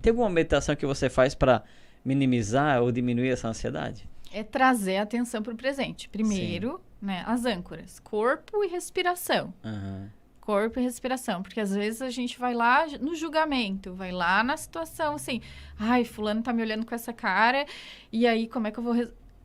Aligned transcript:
Tem 0.00 0.10
alguma 0.10 0.30
meditação 0.30 0.74
que 0.74 0.86
você 0.86 1.10
faz 1.10 1.34
para 1.34 1.62
minimizar 2.04 2.82
ou 2.82 2.90
diminuir 2.90 3.30
essa 3.30 3.48
ansiedade? 3.48 4.08
É 4.32 4.42
trazer 4.42 4.96
a 4.96 5.02
atenção 5.02 5.42
para 5.42 5.52
o 5.52 5.56
presente. 5.56 6.08
Primeiro, 6.08 6.80
né, 7.00 7.22
as 7.26 7.44
âncoras, 7.44 7.98
corpo 8.00 8.64
e 8.64 8.68
respiração. 8.68 9.52
Aham. 9.64 10.10
Corpo 10.40 10.80
e 10.80 10.82
respiração, 10.82 11.42
porque 11.42 11.60
às 11.60 11.74
vezes 11.74 12.00
a 12.00 12.10
gente 12.10 12.38
vai 12.38 12.54
lá 12.54 12.86
no 13.00 13.14
julgamento, 13.14 13.92
vai 13.92 14.10
lá 14.10 14.42
na 14.42 14.56
situação 14.56 15.14
assim, 15.14 15.40
ai, 15.78 16.04
fulano 16.04 16.42
tá 16.42 16.52
me 16.52 16.62
olhando 16.62 16.84
com 16.84 16.94
essa 16.94 17.12
cara, 17.12 17.66
e 18.10 18.26
aí 18.26 18.48
como 18.48 18.66
é 18.66 18.70
que 18.70 18.78
eu 18.78 18.82
vou 18.82 18.94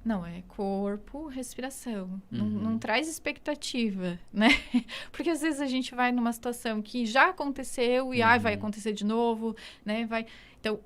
Não, 0.05 0.23
é 0.23 0.43
corpo, 0.47 1.27
respiração. 1.27 2.21
Não, 2.29 2.45
Uhum. 2.45 2.59
não 2.61 2.77
traz 2.77 3.07
expectativa, 3.09 4.20
né? 4.31 4.49
Porque 5.11 5.31
às 5.31 5.41
vezes 5.41 5.59
a 5.59 5.65
gente 5.65 5.95
vai 5.95 6.11
numa 6.11 6.31
situação 6.31 6.79
que 6.81 7.05
já 7.07 7.29
aconteceu 7.29 8.13
e 8.13 8.21
ai, 8.21 8.38
vai 8.38 8.53
Uhum. 8.53 8.59
acontecer 8.59 8.93
de 8.93 9.03
novo, 9.03 9.55
né? 9.83 10.05
Vai. 10.05 10.27
Então, 10.59 10.79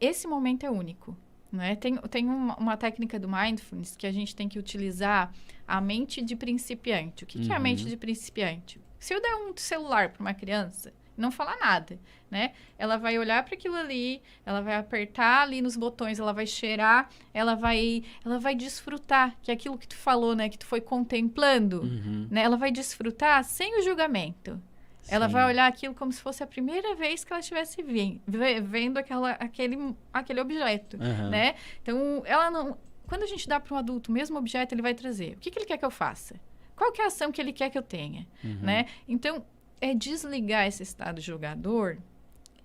esse 0.00 0.26
momento 0.26 0.64
é 0.64 0.70
único. 0.70 1.16
Né? 1.50 1.76
Tem, 1.76 1.96
tem 1.96 2.26
uma, 2.26 2.56
uma 2.56 2.76
técnica 2.76 3.18
do 3.18 3.26
mindfulness 3.28 3.96
que 3.96 4.06
a 4.06 4.12
gente 4.12 4.36
tem 4.36 4.48
que 4.48 4.58
utilizar 4.58 5.32
a 5.66 5.80
mente 5.80 6.20
de 6.20 6.36
principiante. 6.36 7.24
O 7.24 7.26
que, 7.26 7.38
que 7.38 7.50
é 7.50 7.54
a 7.54 7.56
Uhum. 7.56 7.62
mente 7.62 7.86
de 7.86 7.96
principiante? 7.96 8.78
Se 8.98 9.14
eu 9.14 9.20
der 9.22 9.34
um 9.34 9.52
celular 9.56 10.10
para 10.10 10.20
uma 10.20 10.34
criança, 10.34 10.92
não 11.18 11.30
falar 11.30 11.56
nada, 11.58 11.98
né? 12.30 12.52
Ela 12.78 12.96
vai 12.96 13.18
olhar 13.18 13.42
para 13.44 13.54
aquilo 13.54 13.74
ali, 13.74 14.22
ela 14.46 14.60
vai 14.62 14.76
apertar 14.76 15.42
ali 15.42 15.60
nos 15.60 15.76
botões, 15.76 16.18
ela 16.18 16.32
vai 16.32 16.46
cheirar, 16.46 17.10
ela 17.34 17.54
vai, 17.54 18.04
ela 18.24 18.38
vai 18.38 18.54
desfrutar 18.54 19.36
que 19.42 19.50
aquilo 19.50 19.76
que 19.76 19.88
tu 19.88 19.96
falou, 19.96 20.34
né? 20.36 20.48
Que 20.48 20.56
tu 20.58 20.64
foi 20.66 20.80
contemplando, 20.80 21.82
Uhum. 21.82 22.28
né? 22.30 22.42
Ela 22.42 22.56
vai 22.56 22.70
desfrutar 22.70 23.42
sem 23.44 23.78
o 23.80 23.82
julgamento. 23.82 24.60
Ela 25.10 25.26
Sim. 25.26 25.32
vai 25.32 25.44
olhar 25.46 25.66
aquilo 25.66 25.94
como 25.94 26.12
se 26.12 26.20
fosse 26.20 26.42
a 26.42 26.46
primeira 26.46 26.94
vez 26.94 27.24
que 27.24 27.32
ela 27.32 27.40
estivesse 27.40 27.82
vendo 28.62 28.98
aquela, 28.98 29.30
aquele, 29.32 29.94
aquele 30.12 30.40
objeto, 30.40 30.98
Aham. 31.00 31.30
né? 31.30 31.54
Então, 31.82 32.22
ela 32.26 32.50
não... 32.50 32.76
Quando 33.06 33.22
a 33.22 33.26
gente 33.26 33.48
dá 33.48 33.58
para 33.58 33.74
um 33.74 33.78
adulto 33.78 34.10
o 34.10 34.14
mesmo 34.14 34.36
objeto, 34.38 34.74
ele 34.74 34.82
vai 34.82 34.92
trazer. 34.92 35.32
O 35.32 35.38
que, 35.38 35.50
que 35.50 35.58
ele 35.58 35.64
quer 35.66 35.78
que 35.78 35.84
eu 35.84 35.90
faça? 35.90 36.38
Qual 36.76 36.92
que 36.92 37.00
é 37.00 37.04
a 37.04 37.06
ação 37.08 37.32
que 37.32 37.40
ele 37.40 37.54
quer 37.54 37.70
que 37.70 37.78
eu 37.78 37.82
tenha, 37.82 38.26
Uhum. 38.44 38.58
né? 38.60 38.84
Então, 39.08 39.42
é 39.80 39.94
desligar 39.94 40.66
esse 40.66 40.82
estado 40.82 41.20
julgador 41.20 41.96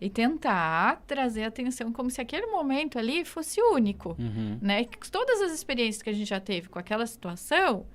e 0.01 0.09
tentar 0.09 1.01
trazer 1.07 1.43
atenção 1.43 1.91
como 1.93 2.09
se 2.09 2.19
aquele 2.19 2.47
momento 2.47 2.99
ali 2.99 3.23
fosse 3.23 3.61
único, 3.61 4.15
Uhum. 4.19 4.57
né? 4.61 4.83
Que 4.85 5.09
Todas 5.09 5.41
as 5.41 5.51
experiências 5.53 6.01
que 6.01 6.09
a 6.09 6.13
gente 6.13 6.27
já 6.27 6.39
teve 6.39 6.67
com 6.69 6.77
aquela 6.79 7.05
situação 7.07 7.85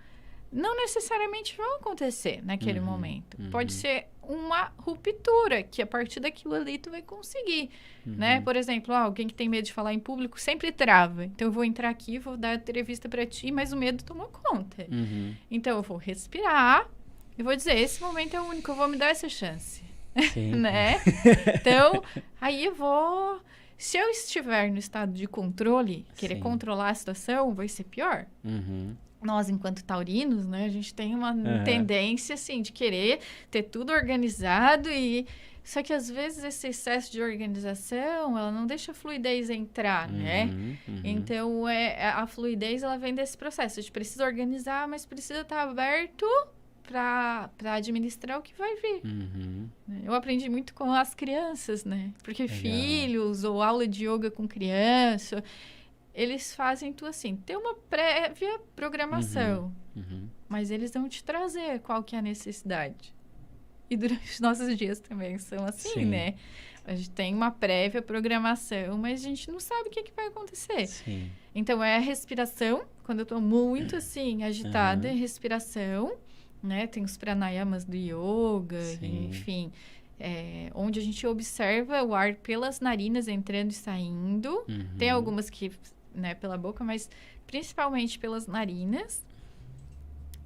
não 0.50 0.74
necessariamente 0.76 1.54
vão 1.56 1.76
acontecer 1.76 2.42
naquele 2.42 2.78
Uhum, 2.80 2.86
momento. 2.86 3.36
uhum. 3.38 3.50
Pode 3.50 3.72
ser 3.74 4.06
uma 4.22 4.72
ruptura 4.78 5.62
que 5.62 5.82
a 5.82 5.86
partir 5.86 6.20
daquilo 6.20 6.54
ali 6.54 6.78
tu 6.78 6.90
vai 6.90 7.02
conseguir, 7.02 7.68
né? 8.06 8.38
Uhum. 8.38 8.44
Por 8.44 8.56
exemplo, 8.56 8.94
ah, 8.94 9.00
alguém 9.00 9.26
que 9.26 9.34
tem 9.34 9.48
medo 9.48 9.64
de 9.66 9.72
falar 9.72 9.92
em 9.92 9.98
público 9.98 10.40
sempre 10.40 10.72
trava. 10.72 11.24
Então 11.26 11.48
eu 11.48 11.52
vou 11.52 11.64
entrar 11.64 11.90
aqui, 11.90 12.18
vou 12.18 12.36
dar 12.36 12.54
entrevista 12.54 13.08
para 13.08 13.26
ti, 13.26 13.50
mas 13.52 13.72
o 13.72 13.76
medo 13.76 14.02
tomou 14.04 14.28
conta. 14.28 14.86
Uhum. 14.90 15.34
Então 15.50 15.76
eu 15.76 15.82
vou 15.82 15.98
respirar 15.98 16.88
e 17.38 17.42
vou 17.42 17.54
dizer, 17.56 17.78
esse 17.78 18.00
momento 18.02 18.34
é 18.34 18.40
o 18.40 18.44
único, 18.44 18.70
eu 18.70 18.74
vou 18.74 18.88
me 18.88 18.96
dar 18.96 19.10
essa 19.10 19.28
chance, 19.28 19.82
né? 20.36 21.00
Então, 21.60 22.02
aí 22.40 22.64
eu 22.64 22.74
vou 22.74 23.40
se 23.78 23.96
eu 23.96 24.08
estiver 24.10 24.72
no 24.72 24.78
estado 24.78 25.12
de 25.12 25.28
controle, 25.28 26.04
querer 26.16 26.34
Sim. 26.34 26.40
controlar 26.40 26.90
a 26.90 26.94
situação, 26.94 27.54
vai 27.54 27.68
ser 27.68 27.84
pior 27.84 28.26
Uhum. 28.42 28.96
nós, 29.22 29.48
enquanto 29.48 29.84
taurinos, 29.84 30.46
né, 30.46 30.64
a 30.64 30.68
gente 30.68 30.92
tem 30.92 31.14
uma 31.14 31.30
Aham. 31.30 31.62
tendência, 31.64 32.34
assim, 32.34 32.60
de 32.60 32.72
querer 32.72 33.20
ter 33.50 33.62
tudo 33.62 33.92
organizado 33.92 34.90
e... 34.90 35.26
Só 35.62 35.82
que, 35.82 35.92
às 35.92 36.08
vezes, 36.08 36.42
esse 36.44 36.68
excesso 36.68 37.12
de 37.12 37.20
organização, 37.20 38.38
ela 38.38 38.50
não 38.50 38.66
deixa 38.66 38.92
a 38.92 38.94
fluidez 38.94 39.50
entrar, 39.50 40.08
né? 40.08 40.44
Uhum. 40.46 40.76
Uhum. 40.88 41.00
Então, 41.04 41.68
é, 41.68 42.08
a 42.08 42.26
fluidez, 42.26 42.82
ela 42.82 42.96
vem 42.96 43.14
desse 43.14 43.36
processo. 43.36 43.78
A 43.78 43.82
gente 43.82 43.92
precisa 43.92 44.24
organizar, 44.24 44.88
mas 44.88 45.04
precisa 45.04 45.42
estar 45.42 45.60
aberto 45.68 46.24
para 46.88 47.74
administrar 47.74 48.38
o 48.38 48.42
que 48.42 48.54
vai 48.56 48.74
vir. 48.76 49.00
Uhum. 49.04 49.68
Eu 50.04 50.14
aprendi 50.14 50.48
muito 50.48 50.72
com 50.74 50.90
as 50.92 51.14
crianças, 51.14 51.84
né? 51.84 52.12
Porque 52.22 52.42
Legal. 52.44 52.56
filhos 52.58 53.44
ou 53.44 53.62
aula 53.62 53.86
de 53.86 54.06
yoga 54.08 54.30
com 54.30 54.48
criança, 54.48 55.44
eles 56.14 56.54
fazem 56.54 56.92
tu 56.92 57.04
assim, 57.04 57.36
ter 57.36 57.56
uma 57.56 57.74
prévia 57.74 58.58
programação, 58.74 59.72
Uhum. 59.94 60.28
mas 60.48 60.70
eles 60.70 60.90
vão 60.92 61.08
te 61.08 61.22
trazer 61.22 61.80
qual 61.80 62.02
que 62.02 62.16
é 62.16 62.18
a 62.18 62.22
necessidade. 62.22 63.12
E 63.90 63.96
durante 63.96 64.30
os 64.32 64.40
nossos 64.40 64.76
dias 64.76 64.98
também 64.98 65.38
são 65.38 65.64
assim, 65.64 65.90
Sim. 65.90 66.04
né? 66.06 66.34
A 66.84 66.94
gente 66.94 67.10
tem 67.10 67.34
uma 67.34 67.50
prévia 67.50 68.00
programação, 68.00 68.96
mas 68.96 69.20
a 69.20 69.28
gente 69.28 69.50
não 69.50 69.60
sabe 69.60 69.88
o 69.88 69.90
que, 69.90 70.02
que 70.04 70.12
vai 70.16 70.28
acontecer. 70.28 70.86
Sim. 70.86 71.30
Então, 71.54 71.84
é 71.84 71.96
a 71.96 72.00
respiração. 72.00 72.82
Quando 73.04 73.20
eu 73.20 73.26
tô 73.26 73.38
muito, 73.40 73.94
assim, 73.96 74.42
agitada, 74.42 75.08
é 75.08 75.12
respiração, 75.12 76.16
né? 76.62 76.86
Tem 76.86 77.02
os 77.04 77.16
pranayamas 77.16 77.84
do 77.84 77.96
yoga, 77.96 78.80
enfim. 79.02 79.72
é, 80.20 80.70
onde 80.74 80.98
a 80.98 81.02
gente 81.02 81.24
observa 81.26 82.02
o 82.02 82.12
ar 82.14 82.34
pelas 82.34 82.80
narinas 82.80 83.28
entrando 83.28 83.70
e 83.70 83.74
saindo. 83.74 84.64
Tem 84.98 85.10
Uhum. 85.10 85.16
algumas 85.16 85.48
que, 85.48 85.70
né, 86.14 86.34
pela 86.34 86.58
boca, 86.58 86.82
mas 86.82 87.08
principalmente 87.46 88.18
pelas 88.18 88.46
narinas. 88.48 89.24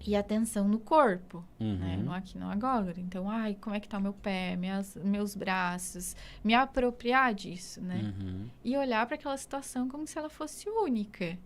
E 0.04 0.16
atenção 0.16 0.66
no 0.66 0.80
corpo, 0.80 1.44
né? 1.60 1.96
Uhum. 1.96 2.02
No 2.06 2.12
aqui, 2.12 2.36
no 2.36 2.50
agora. 2.50 2.92
Então, 2.98 3.30
ai, 3.30 3.56
como 3.60 3.76
é 3.76 3.78
que 3.80 3.88
tá 3.88 3.98
o 3.98 4.00
meu 4.00 4.12
pé, 4.12 4.56
minhas, 4.56 4.96
meus 4.96 5.36
braços? 5.36 6.16
Me 6.42 6.54
apropriar 6.54 7.32
disso, 7.32 7.80
né? 7.80 8.12
Uhum. 8.20 8.48
e 8.64 8.76
olhar 8.76 9.06
para 9.06 9.14
aquela 9.14 9.36
situação 9.36 9.88
como 9.88 10.04
se 10.06 10.18
ela 10.18 10.28
fosse 10.28 10.68
única, 10.68 11.38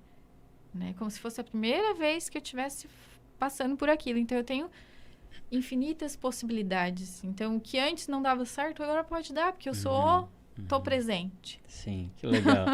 né? 0.75 0.95
Como 0.99 1.11
se 1.11 1.21
fosse 1.21 1.39
a 1.39 1.45
primeira 1.45 1.93
vez 1.95 2.31
que 2.31 2.39
eu 2.39 2.43
estivesse 2.43 2.89
passando 3.39 3.77
por 3.77 3.89
aquilo. 3.89 4.19
Então 4.19 4.37
eu 4.37 4.45
tenho 4.45 4.71
infinitas 5.51 6.17
possibilidades. 6.17 7.23
Então 7.25 7.57
o 7.57 7.61
que 7.61 7.79
antes 7.79 8.09
não 8.09 8.21
dava 8.21 8.45
certo 8.45 8.83
agora 8.83 9.05
pode 9.05 9.33
dar, 9.33 9.53
porque 9.53 9.69
eu 9.69 9.75
sou 9.75 10.29
tô 10.69 10.81
presente. 10.81 11.61
Sim, 11.67 12.11
que 12.17 12.27
legal. 12.27 12.67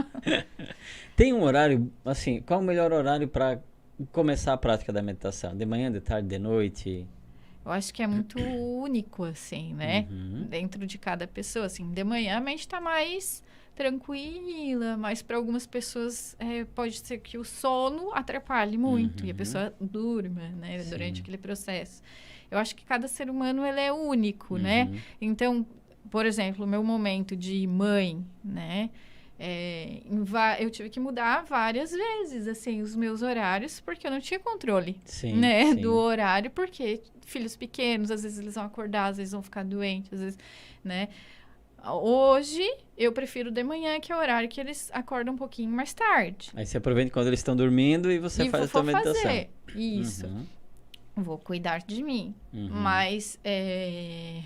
Tem 1.16 1.32
um 1.32 1.42
horário, 1.42 1.92
assim, 2.04 2.40
qual 2.40 2.60
o 2.60 2.62
melhor 2.62 2.92
horário 2.92 3.26
para 3.26 3.60
começar 4.12 4.52
a 4.52 4.56
prática 4.56 4.92
da 4.92 5.02
meditação? 5.02 5.56
De 5.56 5.66
manhã, 5.66 5.90
de 5.90 6.00
tarde, 6.00 6.28
de 6.28 6.38
noite? 6.38 7.06
Eu 7.64 7.70
acho 7.72 7.94
que 7.94 8.02
é 8.02 8.06
muito 8.06 8.40
único 8.40 9.24
assim, 9.24 9.72
né? 9.74 10.06
Uhum. 10.10 10.46
Dentro 10.48 10.86
de 10.86 10.98
cada 10.98 11.26
pessoa, 11.26 11.66
assim, 11.66 11.90
de 11.90 12.02
manhã 12.04 12.38
a 12.38 12.40
mente 12.40 12.66
tá 12.66 12.80
mais 12.80 13.42
tranquila, 13.74 14.96
mas 14.96 15.22
para 15.22 15.36
algumas 15.36 15.66
pessoas 15.66 16.36
é, 16.38 16.64
pode 16.64 16.98
ser 16.98 17.18
que 17.18 17.38
o 17.38 17.44
sono 17.44 18.12
atrapalhe 18.14 18.76
muito 18.76 19.24
e 19.24 19.30
a 19.30 19.32
Uhum. 19.32 19.36
pessoa 19.36 19.74
durma, 19.80 20.48
né, 20.50 20.78
Sim. 20.80 20.90
durante 20.90 21.20
aquele 21.22 21.38
processo. 21.38 22.02
Eu 22.50 22.58
acho 22.58 22.74
que 22.76 22.84
cada 22.84 23.08
ser 23.08 23.30
humano 23.30 23.64
ele 23.64 23.80
é 23.80 23.92
único, 23.92 24.58
né? 24.58 24.84
Uhum. 24.92 24.98
Então, 25.20 25.66
por 26.10 26.26
exemplo, 26.26 26.64
o 26.64 26.68
meu 26.68 26.82
momento 26.84 27.34
de 27.36 27.66
mãe, 27.66 28.24
né? 28.44 28.90
é, 29.44 30.02
eu 30.60 30.70
tive 30.70 30.88
que 30.88 31.00
mudar 31.00 31.44
várias 31.44 31.90
vezes, 31.90 32.46
assim, 32.46 32.80
os 32.80 32.94
meus 32.94 33.22
horários, 33.22 33.80
porque 33.80 34.06
eu 34.06 34.10
não 34.10 34.20
tinha 34.20 34.38
controle, 34.38 35.00
Sim, 35.04 35.34
né? 35.34 35.66
sim. 35.66 35.80
Do 35.80 35.94
horário, 35.94 36.48
porque 36.50 37.02
filhos 37.26 37.56
pequenos, 37.56 38.10
às 38.10 38.22
vezes 38.22 38.38
eles 38.38 38.54
vão 38.54 38.64
acordar, 38.64 39.06
às 39.06 39.16
vezes 39.16 39.32
vão 39.32 39.42
ficar 39.42 39.64
doentes, 39.64 40.12
às 40.12 40.20
vezes, 40.20 40.38
né? 40.84 41.08
Hoje, 41.84 42.62
eu 42.96 43.12
prefiro 43.12 43.50
de 43.50 43.62
manhã, 43.64 43.98
que 43.98 44.12
é 44.12 44.16
o 44.16 44.18
horário 44.18 44.48
que 44.48 44.60
eles 44.60 44.88
acordam 44.92 45.34
um 45.34 45.36
pouquinho 45.36 45.70
mais 45.70 45.92
tarde. 45.92 46.50
Aí 46.54 46.64
você 46.64 46.76
aproveita 46.76 47.10
quando 47.10 47.26
eles 47.26 47.40
estão 47.40 47.56
dormindo 47.56 48.10
e 48.10 48.20
você 48.20 48.44
e 48.44 48.50
faz 48.50 48.64
a 48.64 48.68
sua 48.68 48.84
meditação. 48.84 49.20
fazer 49.20 49.50
isso. 49.74 50.26
Uhum. 50.26 50.46
Vou 51.16 51.38
cuidar 51.38 51.78
de 51.78 52.02
mim. 52.02 52.34
Uhum. 52.52 52.68
Mas 52.70 53.38
é, 53.42 54.42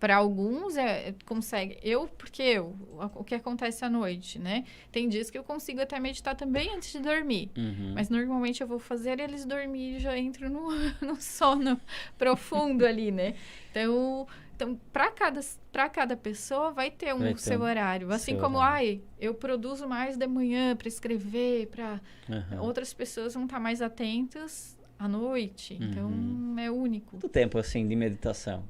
para 0.00 0.16
alguns 0.16 0.78
é, 0.78 1.14
consegue. 1.26 1.78
Eu, 1.82 2.08
porque 2.08 2.42
eu, 2.42 2.74
o 3.14 3.22
que 3.22 3.34
acontece 3.34 3.84
à 3.84 3.90
noite, 3.90 4.38
né? 4.38 4.64
Tem 4.90 5.06
dias 5.08 5.30
que 5.30 5.36
eu 5.36 5.44
consigo 5.44 5.78
até 5.82 6.00
meditar 6.00 6.34
também 6.34 6.74
antes 6.74 6.90
de 6.92 7.00
dormir. 7.00 7.50
Uhum. 7.56 7.92
Mas 7.94 8.08
normalmente 8.08 8.62
eu 8.62 8.66
vou 8.66 8.78
fazer 8.78 9.20
eles 9.20 9.44
dormir 9.44 9.96
e 9.96 9.98
já 10.00 10.16
entro 10.16 10.48
no, 10.48 10.68
no 11.06 11.16
sono 11.20 11.78
profundo 12.16 12.86
ali, 12.86 13.12
né? 13.12 13.34
Então, 13.70 14.26
então 14.56 14.80
para 14.90 15.10
cada, 15.10 15.40
pra 15.70 15.88
cada 15.90 16.16
pessoa 16.16 16.70
vai 16.72 16.90
ter 16.90 17.14
um 17.14 17.18
Vai 17.18 17.34
ter 17.34 17.40
seu 17.40 17.60
horário. 17.60 18.10
Assim 18.10 18.32
seu 18.32 18.40
como, 18.40 18.56
horário. 18.56 18.74
ai, 18.76 19.02
eu 19.20 19.34
produzo 19.34 19.86
mais 19.86 20.16
de 20.16 20.26
manhã 20.26 20.74
para 20.74 20.88
escrever, 20.88 21.66
para 21.68 22.00
Uhum. 22.28 22.62
outras 22.62 22.94
pessoas 22.94 23.34
vão 23.34 23.44
estar 23.44 23.60
mais 23.60 23.82
atentas 23.82 24.78
à 24.98 25.06
noite. 25.06 25.76
Então, 25.78 26.08
Uhum. 26.08 26.54
é 26.58 26.70
único. 26.70 27.10
Quanto 27.18 27.28
tempo, 27.28 27.58
assim, 27.58 27.86
de 27.86 27.94
meditação? 27.96 28.64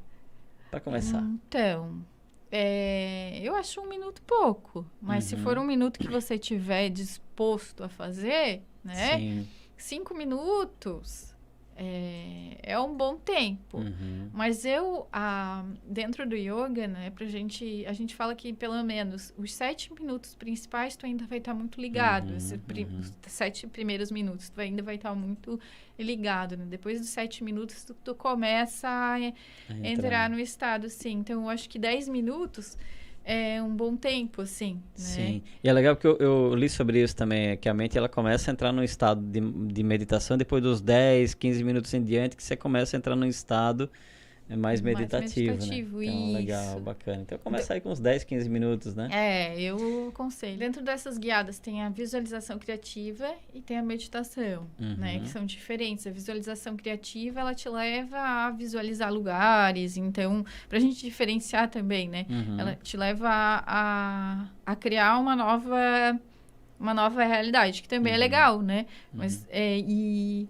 Para 0.70 0.80
começar. 0.80 1.22
Então, 1.22 2.04
é, 2.50 3.40
eu 3.42 3.54
acho 3.56 3.80
um 3.80 3.88
minuto 3.88 4.22
pouco. 4.22 4.86
Mas 5.00 5.24
se 5.24 5.34
Uhum. 5.34 5.42
for 5.42 5.58
um 5.58 5.64
minuto 5.64 5.98
que 5.98 6.08
você 6.08 6.38
tiver 6.38 6.88
disposto 6.88 7.82
a 7.84 7.88
fazer, 7.88 8.62
né? 8.84 9.18
Sim. 9.18 9.48
Cinco 9.76 10.14
minutos 10.14 11.34
é, 11.82 12.58
é 12.62 12.78
um 12.78 12.94
bom 12.94 13.16
tempo. 13.16 13.78
Uhum. 13.78 14.28
Mas 14.34 14.66
eu, 14.66 15.08
ah, 15.10 15.64
dentro 15.82 16.28
do 16.28 16.36
yoga, 16.36 16.86
né, 16.86 17.08
pra 17.10 17.24
gente, 17.24 17.86
a 17.86 17.92
gente 17.94 18.14
fala 18.14 18.34
que 18.34 18.52
pelo 18.52 18.82
menos 18.84 19.32
os 19.38 19.54
sete 19.54 19.90
minutos 19.94 20.34
principais 20.34 20.94
tu 20.94 21.06
ainda 21.06 21.24
vai 21.26 21.38
estar 21.38 21.54
muito 21.54 21.80
ligado. 21.80 22.32
Uhum, 22.32 22.58
pri- 22.66 22.84
uhum. 22.84 22.98
Os 23.00 23.12
sete 23.32 23.66
primeiros 23.66 24.10
minutos 24.10 24.50
tu 24.50 24.60
ainda 24.60 24.82
vai 24.82 24.96
estar 24.96 25.14
muito 25.14 25.58
ligado, 25.98 26.54
né? 26.54 26.66
Depois 26.68 27.00
dos 27.00 27.08
sete 27.08 27.42
minutos 27.42 27.82
tu, 27.82 27.94
tu 27.94 28.14
começa 28.14 28.86
a 28.86 29.14
Aí 29.14 29.34
entrar 29.82 30.28
no 30.28 30.38
estado, 30.38 30.86
sim. 30.90 31.12
Então, 31.12 31.44
eu 31.44 31.48
acho 31.48 31.66
que 31.66 31.78
10 31.78 32.08
minutos 32.08 32.76
é 33.24 33.62
um 33.62 33.74
bom 33.74 33.96
tempo, 33.96 34.42
assim, 34.42 34.74
né? 34.74 34.80
Sim. 34.94 35.42
E 35.62 35.68
é 35.68 35.72
legal 35.72 35.94
porque 35.94 36.06
eu, 36.06 36.16
eu 36.18 36.54
li 36.54 36.68
sobre 36.68 37.02
isso 37.02 37.14
também, 37.14 37.48
é 37.48 37.56
que 37.56 37.68
a 37.68 37.74
mente 37.74 37.96
ela 37.96 38.08
começa 38.08 38.50
a 38.50 38.52
entrar 38.52 38.72
num 38.72 38.82
estado 38.82 39.20
de, 39.20 39.40
de 39.40 39.82
meditação 39.82 40.36
depois 40.36 40.62
dos 40.62 40.80
10, 40.80 41.34
15 41.34 41.64
minutos 41.64 41.92
em 41.94 42.02
diante, 42.02 42.36
que 42.36 42.42
você 42.42 42.56
começa 42.56 42.96
a 42.96 42.98
entrar 42.98 43.14
num 43.16 43.26
estado 43.26 43.90
é, 44.50 44.56
mais 44.56 44.80
Mais 44.80 44.82
meditativo, 44.82 45.52
meditativo, 45.52 45.98
né? 45.98 46.06
Então, 46.06 46.32
legal, 46.32 46.64
isso. 46.74 46.80
bacana. 46.80 47.22
Então 47.22 47.38
começa 47.38 47.72
aí 47.74 47.80
com 47.80 47.90
uns 47.90 48.00
10, 48.00 48.24
15 48.24 48.48
minutos, 48.48 48.94
né? 48.94 49.08
É, 49.12 49.60
eu 49.60 50.08
aconselho. 50.08 50.58
Dentro 50.58 50.82
dessas 50.82 51.16
guiadas 51.16 51.58
tem 51.58 51.82
a 51.82 51.88
visualização 51.88 52.58
criativa 52.58 53.32
e 53.54 53.60
tem 53.60 53.78
a 53.78 53.82
meditação, 53.82 54.66
né? 54.78 55.16
Uhum. 55.16 55.22
Que 55.22 55.28
são 55.28 55.46
diferentes. 55.46 56.06
A 56.06 56.10
visualização 56.10 56.76
criativa, 56.76 57.40
ela 57.40 57.54
te 57.54 57.68
leva 57.68 58.18
a 58.18 58.50
visualizar 58.50 59.12
lugares. 59.12 59.96
Então, 59.96 60.44
pra 60.68 60.78
gente 60.78 61.00
diferenciar 61.00 61.68
também, 61.70 62.08
né? 62.08 62.26
Uhum. 62.28 62.58
Ela 62.60 62.74
te 62.82 62.96
leva 62.96 63.28
a, 63.28 63.62
a, 63.66 64.46
a 64.66 64.76
criar 64.76 65.18
uma 65.18 65.36
nova, 65.36 66.20
uma 66.78 66.92
nova 66.94 67.22
realidade, 67.24 67.82
que 67.82 67.88
também 67.88 68.12
é 68.12 68.16
Uhum. 68.16 68.20
legal, 68.20 68.62
né? 68.62 68.86
Mas, 69.12 69.46
é, 69.50 69.78
e 69.78 70.48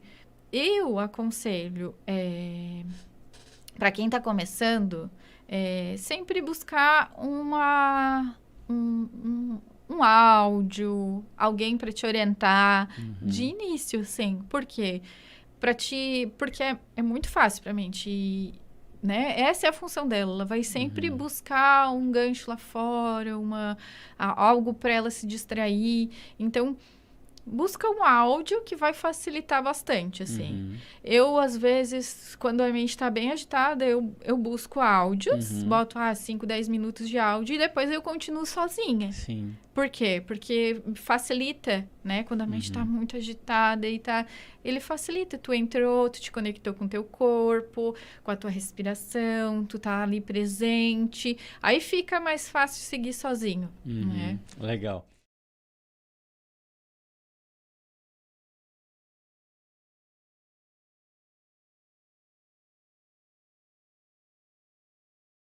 eu 0.52 0.98
aconselho, 0.98 1.94
é, 2.06 2.82
para 3.80 3.90
quem 3.90 4.04
está 4.04 4.20
começando, 4.20 5.10
é, 5.48 5.94
sempre 5.96 6.42
buscar 6.42 7.10
uma, 7.16 8.36
um, 8.68 9.08
um, 9.24 9.58
um 9.96 10.02
áudio, 10.04 11.24
alguém 11.36 11.78
para 11.78 11.90
te 11.90 12.04
orientar 12.04 12.88
Uhum. 12.98 13.16
de 13.26 13.44
início, 13.44 14.04
sim. 14.04 14.42
Por 14.50 14.66
quê? 14.66 15.00
Pra 15.58 15.72
te, 15.72 16.30
porque 16.36 16.62
é, 16.62 16.78
é 16.94 17.00
muito 17.02 17.28
fácil 17.30 17.62
pra 17.62 17.72
mente. 17.72 18.52
Né? 19.02 19.40
Essa 19.40 19.66
é 19.66 19.70
a 19.70 19.72
função 19.72 20.06
dela. 20.06 20.30
Ela 20.30 20.44
vai 20.44 20.62
sempre 20.62 21.08
Uhum. 21.08 21.16
buscar 21.16 21.90
um 21.90 22.10
gancho 22.12 22.50
lá 22.50 22.58
fora, 22.58 23.38
uma, 23.38 23.78
algo 24.18 24.74
para 24.74 24.92
ela 24.92 25.10
se 25.10 25.26
distrair. 25.26 26.10
Então, 26.38 26.76
busca 27.46 27.88
um 27.90 28.02
áudio 28.02 28.62
que 28.62 28.76
vai 28.76 28.92
facilitar 28.92 29.62
bastante, 29.62 30.22
assim. 30.22 30.52
Uhum. 30.52 30.76
Eu, 31.02 31.38
às 31.38 31.56
vezes, 31.56 32.36
quando 32.36 32.60
a 32.60 32.68
mente 32.70 32.90
está 32.90 33.08
bem 33.10 33.30
agitada, 33.32 33.84
eu, 33.84 34.14
eu 34.22 34.36
busco 34.36 34.80
áudios, 34.80 35.50
Uhum. 35.50 35.68
boto, 35.68 35.98
ah, 35.98 36.14
5, 36.14 36.46
10 36.46 36.68
minutos 36.68 37.08
de 37.08 37.18
áudio 37.18 37.54
e 37.54 37.58
depois 37.58 37.90
eu 37.90 38.00
continuo 38.02 38.46
sozinha. 38.46 39.12
Sim. 39.12 39.56
Por 39.74 39.88
quê? 39.88 40.22
Porque 40.26 40.82
facilita, 40.94 41.88
né? 42.04 42.24
Quando 42.24 42.42
a 42.42 42.46
mente 42.46 42.64
está 42.64 42.80
Uhum. 42.80 42.86
muito 42.86 43.16
agitada 43.16 43.88
e 43.88 43.98
tá... 43.98 44.26
Ele 44.64 44.78
facilita. 44.80 45.38
Tu 45.38 45.54
entrou, 45.54 46.10
tu 46.10 46.20
te 46.20 46.30
conectou 46.30 46.74
com 46.74 46.86
teu 46.86 47.02
corpo, 47.04 47.94
com 48.22 48.30
a 48.30 48.36
tua 48.36 48.50
respiração, 48.50 49.64
tu 49.64 49.78
tá 49.78 50.02
ali 50.02 50.20
presente. 50.20 51.38
Aí 51.62 51.80
fica 51.80 52.20
mais 52.20 52.48
fácil 52.48 52.82
seguir 52.82 53.12
sozinho, 53.12 53.70
Uhum. 53.86 54.04
né? 54.06 54.38
Legal. 54.58 55.06